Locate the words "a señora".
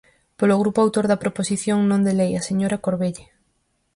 2.35-2.81